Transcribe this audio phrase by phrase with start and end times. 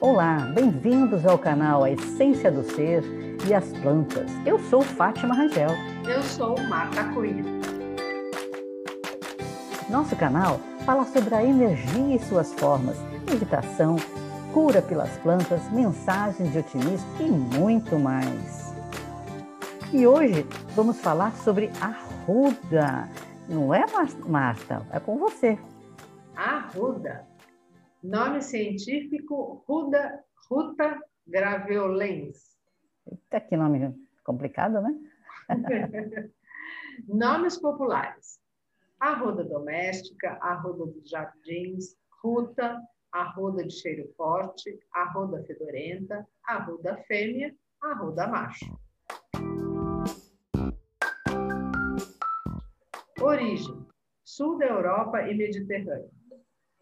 [0.00, 3.02] Olá, bem-vindos ao canal A Essência do Ser
[3.48, 4.30] e as Plantas.
[4.46, 5.70] Eu sou Fátima Rangel.
[6.08, 7.42] Eu sou Marta Cunha.
[9.90, 12.96] Nosso canal fala sobre a energia e suas formas,
[13.28, 13.96] meditação,
[14.54, 17.28] cura pelas plantas, mensagens de otimismo e
[17.58, 18.72] muito mais.
[19.92, 20.46] E hoje
[20.76, 21.92] vamos falar sobre a
[22.24, 23.08] ruda.
[23.48, 23.84] Não é,
[24.28, 24.86] Marta?
[24.92, 25.58] É com você.
[26.36, 27.27] Arruda.
[28.02, 32.56] Nome científico Ruda, Ruta graveolens.
[33.10, 34.94] Eita, que nome complicado, né?
[37.08, 38.38] Nomes populares.
[39.00, 42.80] Arruda doméstica, arruda dos jardins, ruta,
[43.12, 48.78] arruda de cheiro forte, arruda fedorenta, arruda fêmea, arruda macho.
[53.20, 53.86] Origem:
[54.24, 56.17] Sul da Europa e Mediterrâneo.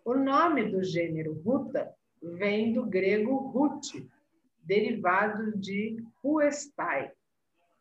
[0.06, 4.08] O nome do gênero ruta vem do grego ruti,
[4.62, 7.10] derivado de ruestai,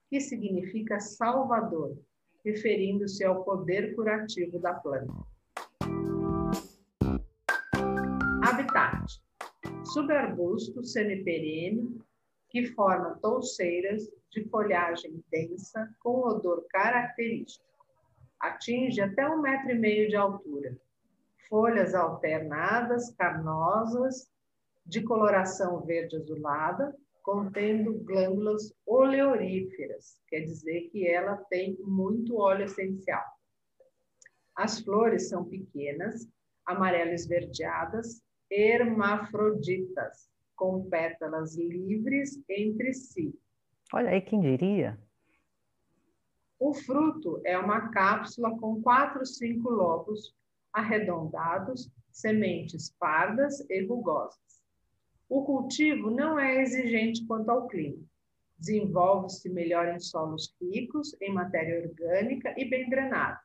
[0.09, 1.95] que significa salvador,
[2.43, 5.13] referindo-se ao poder curativo da planta.
[8.43, 9.21] Habitat:
[9.93, 12.01] subarbusto semiperene
[12.49, 17.63] que forma touceiras de folhagem densa com odor característico.
[18.39, 20.75] Atinge até um metro e meio de altura
[21.49, 24.29] folhas alternadas, carnosas,
[24.85, 33.23] de coloração verde azulada, contendo glândulas oleoríferas, quer dizer que ela tem muito óleo essencial.
[34.55, 36.29] As flores são pequenas,
[36.65, 43.33] amarelo esverdeadas, hermafroditas, com pétalas livres entre si.
[43.91, 44.97] Olha aí, quem diria?
[46.59, 50.33] O fruto é uma cápsula com quatro, cinco lobos
[50.75, 54.37] arredondados, sementes pardas e rugosas.
[55.29, 58.03] O cultivo não é exigente quanto ao clima.
[58.59, 63.43] Desenvolve-se melhor em solos ricos em matéria orgânica e bem drenados.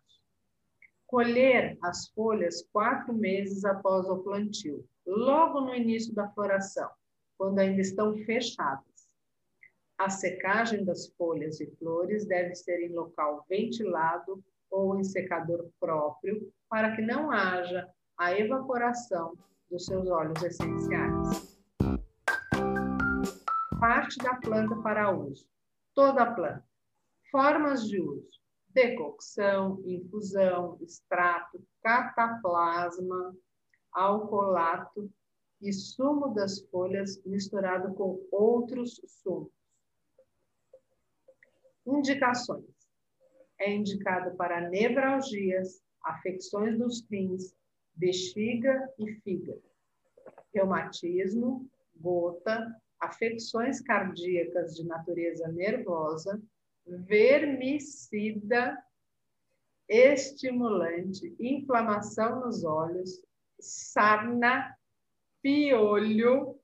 [1.06, 6.90] Colher as folhas quatro meses após o plantio, logo no início da floração,
[7.38, 8.84] quando ainda estão fechadas.
[9.98, 16.52] A secagem das folhas e flores deve ser em local ventilado ou em secador próprio,
[16.68, 19.36] para que não haja a evaporação
[19.70, 21.58] dos seus óleos essenciais.
[23.78, 25.46] Parte da planta para uso.
[25.94, 26.64] Toda a planta.
[27.30, 28.40] Formas de uso.
[28.68, 33.34] Decocção, infusão, extrato, cataplasma,
[33.92, 35.10] alcoolato
[35.60, 39.50] e sumo das folhas misturado com outros sumos.
[41.84, 42.79] Indicações
[43.60, 47.54] é indicado para nevralgias, afecções dos rins,
[47.94, 49.62] bexiga e fígado,
[50.52, 56.40] reumatismo, gota, afecções cardíacas de natureza nervosa,
[56.86, 58.76] vermicida,
[59.88, 63.22] estimulante, inflamação nos olhos,
[63.58, 64.74] sarna,
[65.42, 66.58] piolho,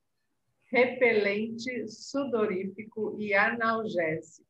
[0.71, 4.47] repelente, sudorífico e analgésico.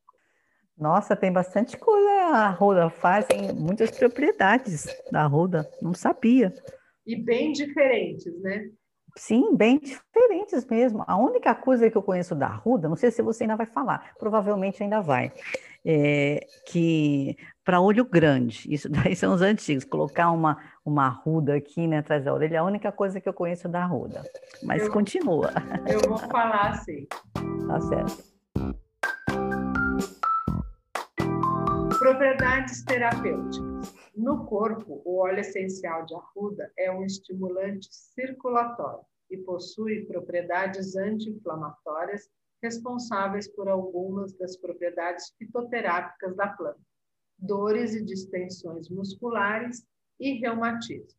[0.77, 2.09] Nossa, tem bastante coisa.
[2.27, 6.53] A Ruda fazem muitas propriedades da Ruda, não sabia.
[7.05, 8.69] E bem diferentes, né?
[9.15, 11.03] Sim, bem diferentes mesmo.
[11.07, 14.13] A única coisa que eu conheço da Ruda, não sei se você ainda vai falar,
[14.19, 15.31] provavelmente ainda vai,
[15.83, 21.87] é que para olho grande, isso daí são os antigos, colocar uma, uma ruda aqui
[21.87, 24.23] né, atrás da orelha, é a única coisa que eu conheço da ruda.
[24.61, 25.51] Mas eu, continua.
[25.89, 27.07] Eu vou falar assim.
[27.67, 28.36] Tá certo.
[31.99, 33.91] Propriedades terapêuticas.
[34.15, 42.29] No corpo, o óleo essencial de arruda é um estimulante circulatório e possui propriedades anti-inflamatórias
[42.61, 46.79] responsáveis por algumas das propriedades fitoterápicas da planta,
[47.35, 49.83] dores e distensões musculares
[50.19, 51.17] e reumatismo.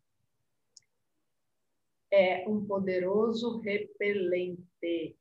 [2.12, 5.16] É um poderoso repelente.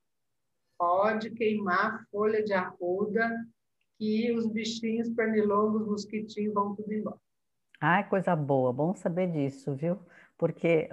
[0.77, 3.27] Pode queimar folha de arruda
[3.97, 7.17] que os bichinhos pernilongos, mosquitinhos vão tudo embora.
[7.79, 9.99] Ai, coisa boa, bom saber disso, viu?
[10.37, 10.89] Porque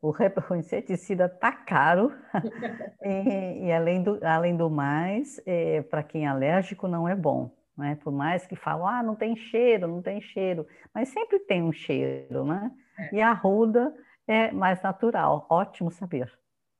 [0.00, 0.14] o, o,
[0.50, 2.12] o inseticida tá caro
[3.02, 7.56] e, e, além, do, além do mais, é, para quem é alérgico não é bom.
[7.76, 7.96] Né?
[8.02, 11.72] Por mais que falam, ah, não tem cheiro, não tem cheiro, mas sempre tem um
[11.72, 12.72] cheiro, né?
[12.98, 13.14] É.
[13.16, 13.94] E a ruda
[14.26, 16.32] é mais natural, ótimo saber.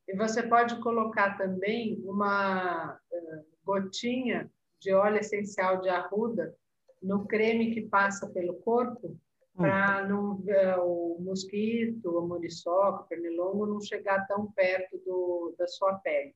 [0.09, 6.55] E você pode colocar também uma uh, gotinha de óleo essencial de arruda
[7.03, 9.17] no creme que passa pelo corpo
[9.57, 10.41] para não
[10.79, 16.33] o mosquito, o muriçoca, o pernilongo não chegar tão perto do, da sua pele.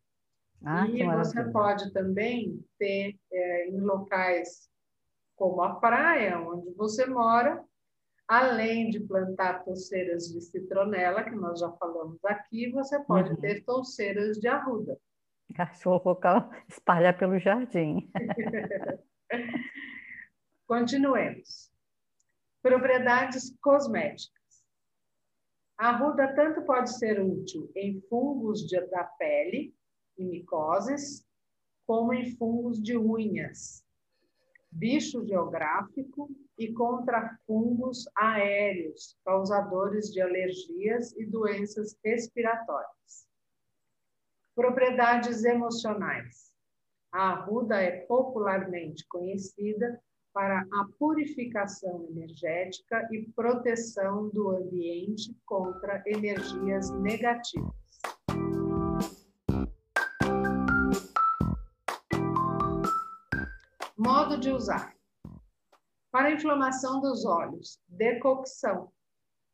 [0.65, 4.69] Ah, e você pode também ter é, em locais
[5.37, 7.65] como a praia, onde você mora,
[8.27, 13.37] além de plantar touceiras de citronela, que nós já falamos aqui, você pode uhum.
[13.37, 14.99] ter touceiras de arruda.
[15.57, 16.19] Cachorro
[16.69, 18.11] espalhar pelo jardim.
[20.67, 21.71] Continuemos.
[22.63, 24.33] Propriedades cosméticas.
[25.79, 29.75] A arruda tanto pode ser útil em fungos de, da pele
[30.17, 31.27] e micoses,
[31.87, 33.85] como em fungos de unhas,
[34.71, 43.32] bicho geográfico e contra fungos aéreos, causadores de alergias e doenças respiratórias.
[44.55, 46.53] Propriedades emocionais.
[47.11, 49.99] A arruda é popularmente conhecida
[50.31, 57.73] para a purificação energética e proteção do ambiente contra energias negativas.
[63.97, 64.95] Modo de usar.
[66.11, 68.93] Para inflamação dos olhos, decocção.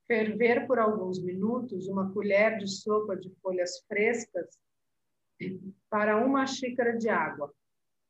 [0.08, 4.58] Ferver por alguns minutos uma colher de sopa de folhas frescas
[5.88, 7.52] para uma xícara de água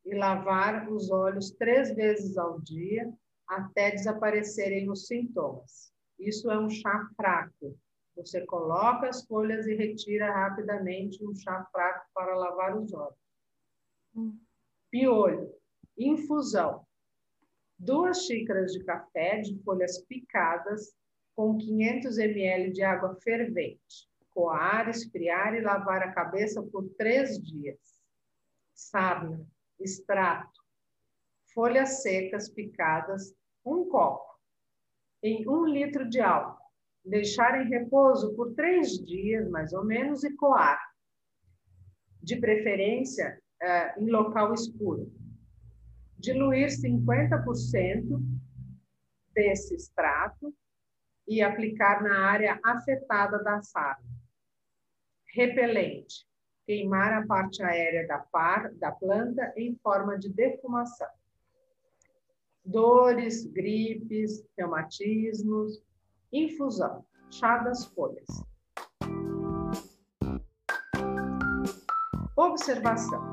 [0.04, 3.12] e lavar os olhos três vezes ao dia
[3.46, 5.92] até desaparecerem os sintomas.
[6.18, 7.78] Isso é um chá fraco.
[8.16, 13.18] Você coloca as folhas e retira rapidamente um chá fraco para lavar os olhos.
[14.14, 14.38] Hum.
[14.90, 15.54] Piolho.
[15.96, 16.84] Infusão.
[17.78, 20.92] Duas xícaras de café de folhas picadas
[21.36, 24.07] com 500 ml de água fervente
[24.38, 27.76] coar, esfriar e lavar a cabeça por três dias.
[28.72, 29.44] Sarna,
[29.80, 30.62] extrato,
[31.52, 33.34] folhas secas picadas,
[33.66, 34.38] um copo,
[35.24, 36.56] em um litro de álcool.
[37.04, 40.80] Deixar em repouso por três dias, mais ou menos, e coar.
[42.22, 45.12] De preferência, eh, em local escuro.
[46.16, 48.20] Diluir 50%
[49.34, 50.54] desse extrato
[51.26, 54.17] e aplicar na área afetada da sarna
[55.34, 56.26] repelente,
[56.66, 61.08] queimar a parte aérea da, par, da planta em forma de defumação.
[62.64, 65.82] Dores, gripes, reumatismos,
[66.32, 68.26] infusão, chá das folhas.
[72.36, 73.30] Observação.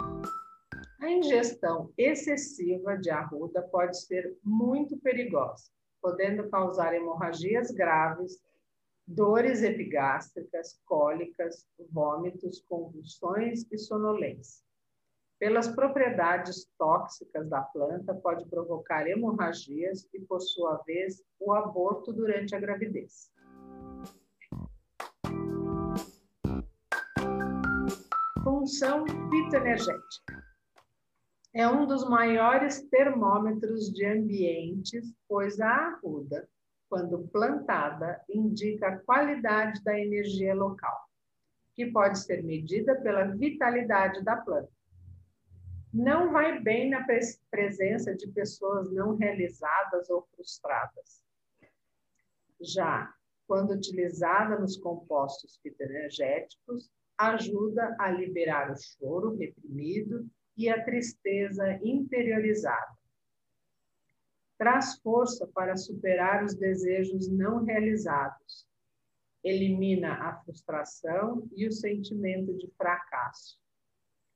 [1.01, 5.69] A ingestão excessiva de arruda pode ser muito perigosa,
[6.01, 8.39] podendo causar hemorragias graves,
[9.07, 14.63] dores epigástricas, cólicas, vômitos, convulsões e sonolência.
[15.37, 22.55] Pelas propriedades tóxicas da planta, pode provocar hemorragias e, por sua vez, o aborto durante
[22.55, 23.29] a gravidez.
[28.43, 30.45] Função fitoenergética.
[31.53, 36.47] É um dos maiores termômetros de ambientes, pois a arruda
[36.89, 40.97] quando plantada, indica a qualidade da energia local,
[41.73, 44.71] que pode ser medida pela vitalidade da planta.
[45.93, 47.05] Não vai bem na
[47.49, 51.23] presença de pessoas não realizadas ou frustradas.
[52.61, 53.13] Já
[53.47, 60.27] quando utilizada nos compostos fitoenergéticos, ajuda a liberar o choro reprimido
[60.57, 62.95] e a tristeza interiorizada
[64.57, 68.65] traz força para superar os desejos não realizados,
[69.43, 73.59] elimina a frustração e o sentimento de fracasso,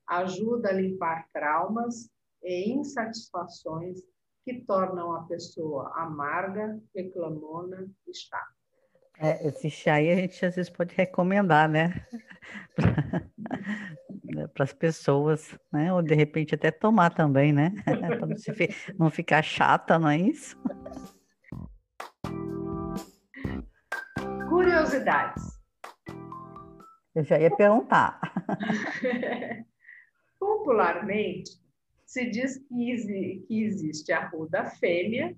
[0.08, 2.10] ajuda a limpar traumas
[2.44, 4.00] e insatisfações
[4.46, 8.60] que tornam a pessoa amarga, reclamona e chata.
[9.22, 12.08] É, esse chá aí a gente às vezes pode recomendar, né?
[14.60, 15.94] para as pessoas, né?
[15.94, 17.72] Ou de repente até tomar também, né?
[17.86, 18.36] para não,
[18.98, 20.62] não ficar chata, não é isso?
[24.50, 25.58] Curiosidades.
[27.16, 28.20] Eu já ia perguntar.
[30.38, 31.52] Popularmente,
[32.06, 35.38] se diz que, que existe a ruda fêmea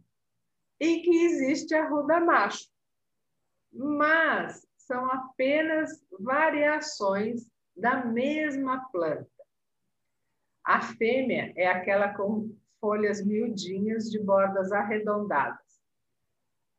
[0.79, 2.65] e que existe a ruda macho.
[3.71, 9.29] Mas são apenas variações da mesma planta.
[10.63, 15.59] A fêmea é aquela com folhas miudinhas de bordas arredondadas.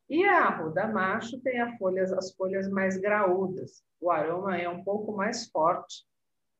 [0.09, 3.83] E a arruda macho tem folhas, as folhas mais graúdas.
[3.99, 6.05] O aroma é um pouco mais forte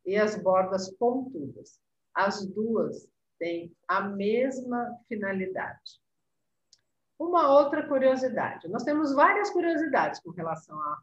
[0.05, 1.79] e as bordas pontudas.
[2.13, 6.01] As duas têm a mesma finalidade.
[7.19, 8.67] Uma outra curiosidade.
[8.69, 11.01] Nós temos várias curiosidades com relação a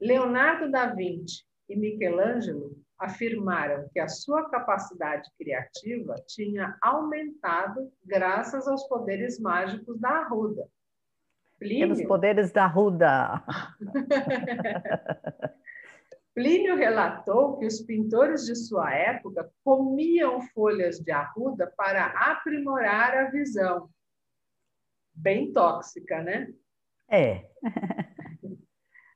[0.00, 8.86] Leonardo da Vinci e Michelangelo afirmaram que a sua capacidade criativa tinha aumentado graças aos
[8.86, 10.68] poderes mágicos da arruda.
[11.58, 11.88] Plínio...
[11.88, 13.42] Pelos poderes da arruda.
[16.34, 23.30] Plínio relatou que os pintores de sua época comiam folhas de arruda para aprimorar a
[23.30, 23.90] visão.
[25.14, 26.52] Bem tóxica, né?
[27.10, 27.44] É.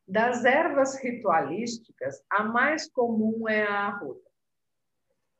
[0.08, 4.20] Das ervas ritualísticas, a mais comum é a arruda.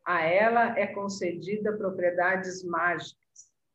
[0.05, 3.17] A ela é concedida propriedades mágicas.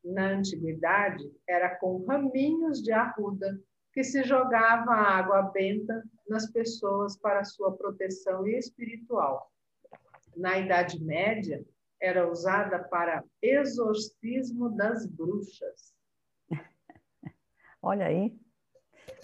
[0.04, 3.58] Na antiguidade, era com raminhos de arruda
[3.92, 9.50] que se jogava água benta nas pessoas para sua proteção espiritual.
[10.36, 11.64] Na Idade Média,
[12.00, 15.94] era usada para exorcismo das bruxas.
[17.80, 18.36] Olha aí,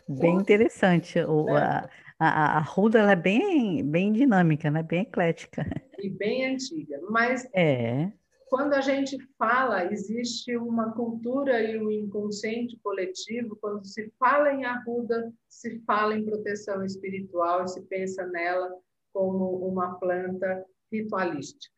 [0.08, 1.18] Bem interessante.
[1.20, 1.62] O, é.
[1.62, 1.88] a,
[2.18, 4.82] a, a Ruda ela é bem, bem dinâmica, né?
[4.82, 5.66] bem eclética.
[5.98, 7.00] E bem antiga.
[7.10, 8.10] Mas é.
[8.48, 13.56] quando a gente fala, existe uma cultura e um inconsciente coletivo.
[13.60, 18.72] Quando se fala em Arruda, se fala em proteção espiritual, se pensa nela
[19.12, 21.74] como uma planta ritualística.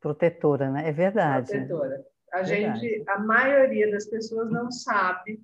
[0.00, 0.88] Protetora, né?
[0.88, 1.50] É verdade.
[1.50, 2.04] Protetora.
[2.32, 2.80] A verdade.
[2.80, 5.40] gente, a maioria das pessoas não sabe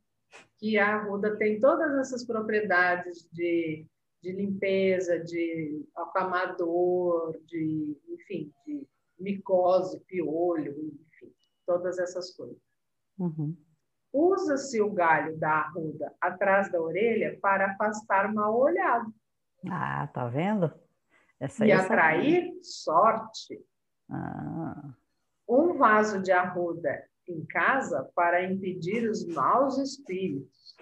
[0.59, 3.87] que a arruda tem todas essas propriedades de,
[4.23, 8.87] de limpeza, de acalmador, de, enfim, de
[9.19, 11.33] micose, piolho, enfim,
[11.67, 12.59] todas essas coisas.
[13.19, 13.57] Uhum.
[14.13, 19.13] Usa-se o galho da arruda atrás da orelha para afastar mal olhado.
[19.71, 20.73] Ah, tá vendo?
[21.39, 23.61] Essa e atrair sorte.
[24.11, 24.95] Ah.
[25.49, 30.77] Um vaso de arruda em casa para impedir os maus espíritos.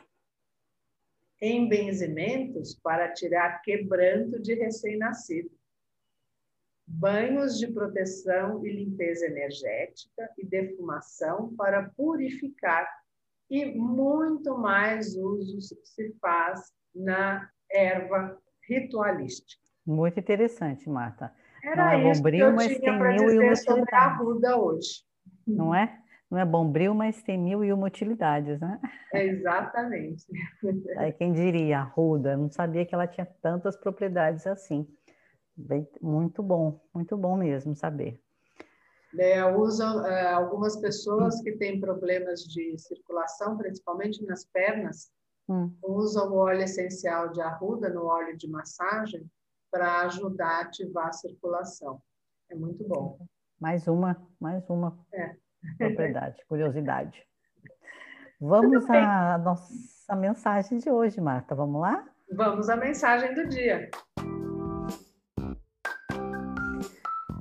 [1.40, 5.50] Embenzimentos para tirar quebranto de recém-nascido.
[6.86, 12.88] Banhos de proteção e limpeza energética e defumação para purificar.
[13.50, 19.62] E muito mais usos se faz na erva ritualística.
[19.84, 21.32] Muito interessante, Marta.
[21.62, 25.04] Era Não é bombril, mas tem mil e uma sobre a Arruda hoje.
[25.46, 26.00] Não é?
[26.30, 28.80] Não é bombril, mas tem mil e uma utilidades, né?
[29.12, 30.26] É exatamente.
[30.98, 34.86] Aí quem diria, ruda, não sabia que ela tinha tantas propriedades assim.
[35.56, 38.20] Bem, muito bom, muito bom mesmo saber.
[39.18, 45.10] É, usam é, algumas pessoas que têm problemas de circulação, principalmente nas pernas,
[45.48, 45.72] hum.
[45.82, 49.24] usam o óleo essencial de arruda no óleo de massagem
[49.70, 52.02] para ajudar a ativar a circulação.
[52.50, 53.16] É muito bom.
[53.58, 54.98] Mais uma, mais uma.
[55.14, 55.36] É
[55.78, 57.22] propriedade, curiosidade.
[58.40, 61.54] Vamos à nossa mensagem de hoje, Marta.
[61.54, 62.04] Vamos lá?
[62.32, 63.90] Vamos à mensagem do dia.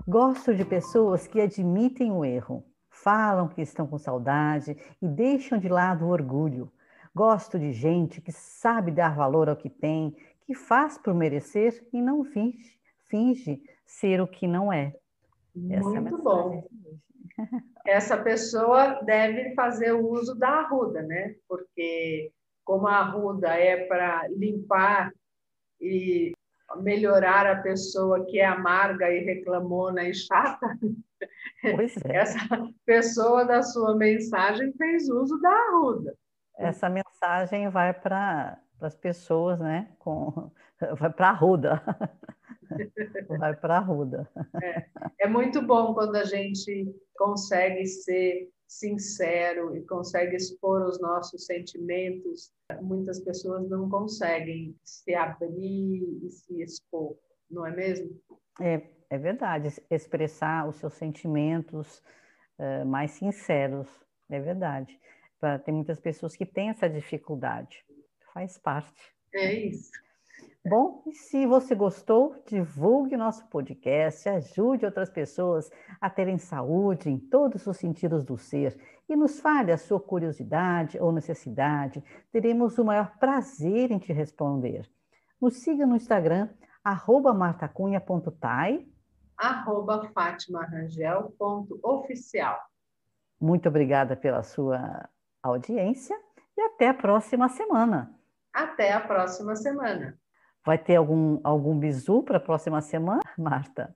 [0.08, 5.68] Gosto de pessoas que admitem o erro, falam que estão com saudade e deixam de
[5.68, 6.72] lado o orgulho.
[7.14, 10.16] Gosto de gente que sabe dar valor ao que tem,
[10.46, 12.80] que faz por merecer e não finge,
[13.10, 14.94] finge ser o que não é.
[15.70, 16.68] Essa Muito é bom.
[17.86, 21.36] essa pessoa deve fazer o uso da arruda, né?
[21.48, 22.32] Porque
[22.64, 25.12] como a arruda é para limpar
[25.80, 26.34] e
[26.78, 30.78] melhorar a pessoa que é amarga e reclamona e chata,
[31.64, 31.72] é.
[32.16, 32.40] essa
[32.86, 36.16] pessoa da sua mensagem fez uso da arruda.
[36.58, 39.90] Essa mensagem vai para as pessoas, né?
[40.00, 40.52] Com,
[40.98, 41.82] vai para a arruda.
[43.40, 44.30] Vai para a ruda.
[44.62, 44.86] É,
[45.22, 52.52] é muito bom quando a gente consegue ser sincero e consegue expor os nossos sentimentos.
[52.82, 57.16] Muitas pessoas não conseguem se abrir e se expor,
[57.50, 58.20] não é mesmo?
[58.62, 62.02] É, é verdade, expressar os seus sentimentos
[62.60, 63.88] uh, mais sinceros,
[64.30, 65.00] é verdade.
[65.64, 67.86] Tem muitas pessoas que têm essa dificuldade,
[68.34, 69.14] faz parte.
[69.36, 69.92] É isso.
[70.68, 75.70] Bom, e se você gostou, divulgue nosso podcast, ajude outras pessoas
[76.02, 78.76] a terem saúde em todos os sentidos do ser
[79.08, 82.04] e nos fale a sua curiosidade ou necessidade.
[82.32, 84.90] Teremos o maior prazer em te responder.
[85.40, 86.50] Nos siga no Instagram,
[86.84, 88.88] arroba martacunha.tai
[89.38, 92.60] arroba fatimarangel.oficial.
[93.40, 95.10] Muito obrigada pela sua
[95.44, 96.20] audiência
[96.58, 98.16] e até a próxima semana.
[98.54, 100.18] Até a próxima semana.
[100.66, 103.96] Vai ter algum, algum bizu para a próxima semana, Marta?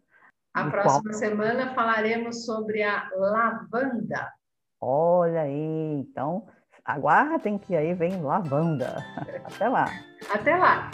[0.53, 1.13] A próxima qual?
[1.13, 4.31] semana falaremos sobre a lavanda.
[4.79, 6.47] Olha aí, então
[6.85, 8.97] aguardem que aí vem lavanda.
[9.45, 9.85] Até lá.
[10.31, 10.91] Até lá.